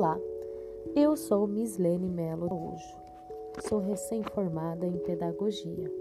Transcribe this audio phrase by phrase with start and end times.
[0.00, 0.18] Olá,
[0.96, 2.96] eu sou Miss Lene Melo Araújo.
[3.68, 5.92] Sou recém-formada em Pedagogia.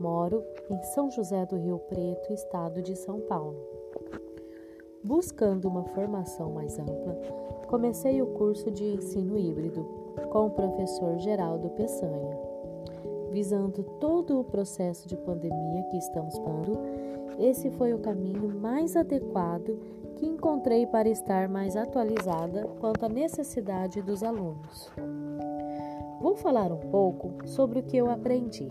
[0.00, 3.54] Moro em São José do Rio Preto, estado de São Paulo.
[5.04, 7.16] Buscando uma formação mais ampla,
[7.68, 9.84] comecei o curso de ensino híbrido
[10.32, 12.36] com o professor Geraldo Peçanha.
[13.30, 16.76] Visando todo o processo de pandemia que estamos passando,
[17.40, 19.78] esse foi o caminho mais adequado
[20.16, 24.90] que encontrei para estar mais atualizada quanto à necessidade dos alunos.
[26.20, 28.70] Vou falar um pouco sobre o que eu aprendi.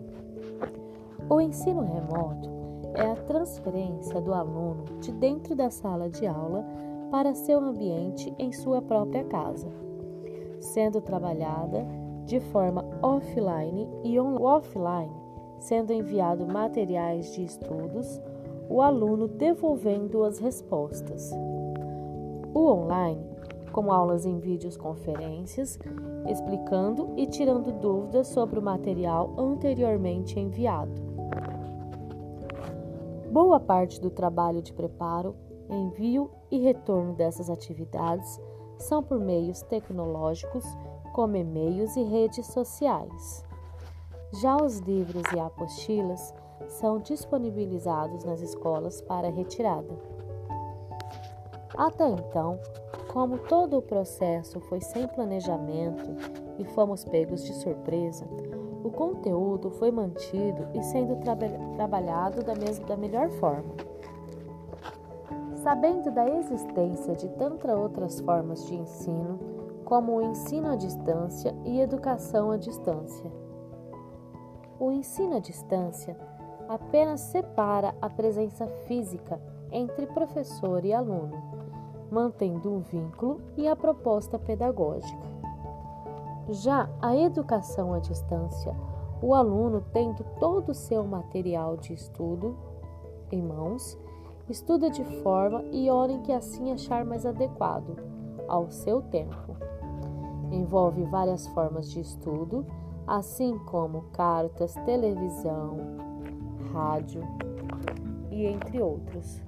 [1.28, 2.50] O ensino remoto
[2.94, 6.64] é a transferência do aluno de dentro da sala de aula
[7.10, 9.68] para seu ambiente em sua própria casa,
[10.60, 11.88] sendo trabalhada
[12.26, 15.12] de forma offline e on offline,
[15.60, 18.22] sendo enviado materiais de estudos
[18.70, 21.32] o aluno devolvendo as respostas.
[22.54, 23.26] O online,
[23.72, 25.80] com aulas em videoconferências,
[26.28, 31.02] explicando e tirando dúvidas sobre o material anteriormente enviado.
[33.32, 35.36] Boa parte do trabalho de preparo,
[35.68, 38.40] envio e retorno dessas atividades
[38.78, 40.64] são por meios tecnológicos,
[41.14, 43.44] como e-mails e redes sociais.
[44.42, 46.34] Já os livros e apostilas
[46.68, 49.94] são disponibilizados nas escolas para retirada.
[51.76, 52.60] Até então,
[53.12, 56.10] como todo o processo foi sem planejamento
[56.58, 58.28] e fomos pegos de surpresa,
[58.84, 61.36] o conteúdo foi mantido e sendo tra
[61.76, 63.74] trabalhado da, da melhor forma.
[65.64, 69.40] Sabendo da existência de tantas outras formas de ensino,
[69.86, 73.32] como o ensino à distância e educação à distância.
[74.80, 76.16] O ensino à distância
[76.70, 81.36] apenas separa a presença física entre professor e aluno,
[82.12, 85.28] mantendo um vínculo e a proposta pedagógica.
[86.50, 88.76] Já a educação à distância,
[89.20, 92.56] o aluno tendo todo o seu material de estudo
[93.32, 93.98] em mãos,
[94.48, 97.98] estuda de forma e hora em que assim achar mais adequado
[98.48, 99.56] ao seu tempo.
[100.52, 102.66] Envolve várias formas de estudo,
[103.06, 106.09] assim como cartas, televisão,
[106.80, 107.22] rádio
[108.32, 109.42] e entre outros.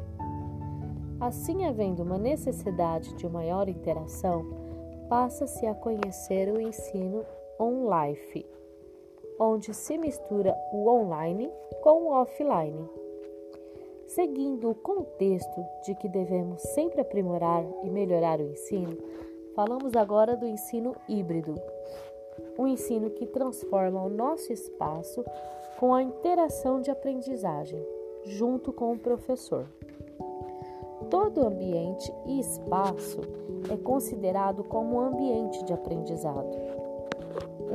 [1.20, 4.44] Assim, havendo uma necessidade de maior interação,
[5.08, 7.24] passa-se a conhecer o ensino
[7.60, 8.46] on-life,
[9.40, 11.50] onde se mistura o online
[11.82, 12.90] com o offline.
[14.08, 18.98] Seguindo o contexto de que devemos sempre aprimorar e melhorar o ensino,
[19.56, 21.56] falamos agora do ensino híbrido,
[22.58, 25.24] um ensino que transforma o nosso espaço
[25.82, 27.84] com a interação de aprendizagem,
[28.24, 29.66] junto com o professor.
[31.10, 33.20] Todo ambiente e espaço
[33.68, 36.56] é considerado como ambiente de aprendizado.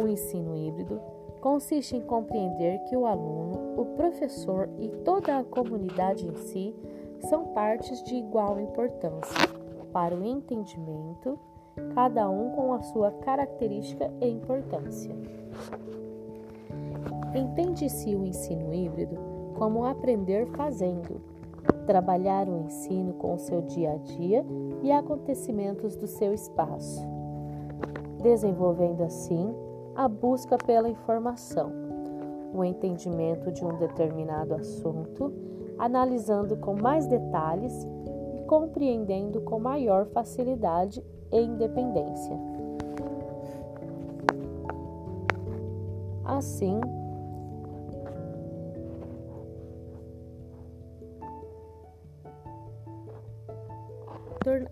[0.01, 1.01] O ensino híbrido
[1.41, 6.77] consiste em compreender que o aluno, o professor e toda a comunidade em si
[7.29, 9.49] são partes de igual importância
[9.93, 11.37] para o entendimento,
[11.93, 15.13] cada um com a sua característica e importância.
[17.37, 19.15] Entende-se o ensino híbrido
[19.59, 21.21] como aprender fazendo,
[21.87, 24.43] trabalhar o ensino com o seu dia a dia
[24.83, 27.07] e acontecimentos do seu espaço,
[28.23, 29.55] desenvolvendo assim
[29.95, 31.71] a busca pela informação,
[32.55, 35.31] o entendimento de um determinado assunto,
[35.79, 37.87] analisando com mais detalhes
[38.35, 42.39] e compreendendo com maior facilidade e independência.
[46.25, 46.81] Assim,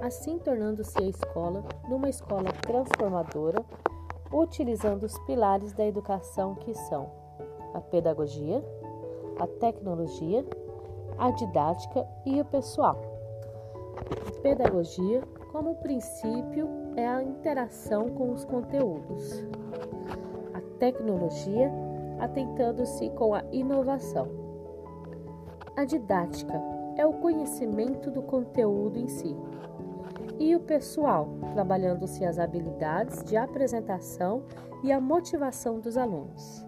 [0.01, 3.65] assim tornando-se a escola numa escola transformadora,
[4.33, 7.11] utilizando os pilares da educação que são
[7.75, 8.65] a pedagogia,
[9.39, 10.45] a tecnologia,
[11.19, 13.01] a didática e o pessoal.
[14.43, 19.45] Pedagogia, como princípio, é a interação com os conteúdos.
[20.53, 21.71] A tecnologia,
[22.21, 24.29] atentando-se com a inovação.
[25.77, 29.37] A didática é o conhecimento do conteúdo em si
[30.39, 34.43] e o pessoal, trabalhando-se as habilidades de apresentação
[34.83, 36.67] e a motivação dos alunos.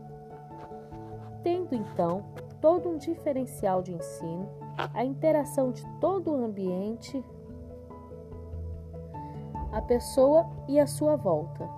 [1.43, 2.25] Tendo então
[2.61, 4.49] todo um diferencial de ensino,
[4.94, 7.25] a interação de todo o ambiente,
[9.72, 11.69] a pessoa e a sua volta,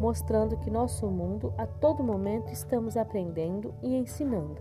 [0.00, 4.60] mostrando que nosso mundo a todo momento estamos aprendendo e ensinando.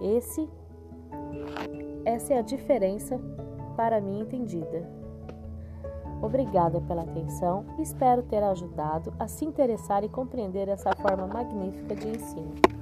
[0.00, 0.48] Esse
[2.08, 3.20] essa é a diferença
[3.76, 4.88] para mim entendida.
[6.22, 11.94] Obrigada pela atenção e espero ter ajudado a se interessar e compreender essa forma magnífica
[11.94, 12.77] de ensino.